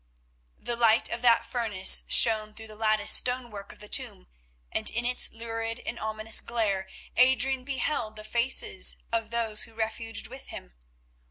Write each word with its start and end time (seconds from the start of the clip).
The 0.59 0.75
light 0.75 1.09
of 1.09 1.21
that 1.21 1.45
furnace 1.45 2.01
shone 2.07 2.55
through 2.55 2.65
the 2.65 2.75
lattice 2.75 3.11
stonework 3.11 3.71
of 3.71 3.77
the 3.77 3.87
tomb, 3.87 4.27
and 4.71 4.89
in 4.89 5.05
its 5.05 5.29
lurid 5.31 5.79
and 5.85 5.99
ominous 5.99 6.39
glare 6.39 6.89
Adrian 7.17 7.63
beheld 7.63 8.15
the 8.15 8.23
faces 8.23 8.97
of 9.11 9.29
those 9.29 9.65
who 9.65 9.75
refuged 9.75 10.25
with 10.25 10.47
him. 10.47 10.73